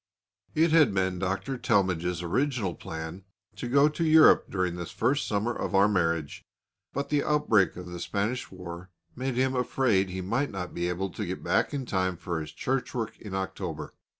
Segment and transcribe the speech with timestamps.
[0.55, 1.59] It had been Dr.
[1.59, 3.23] Talmage's original plan
[3.55, 6.43] to go to Europe during this first summer of our marriage,
[6.91, 11.11] but the outbreak of the Spanish war made him afraid he might not be able
[11.11, 13.93] to get back in time for his church work in October.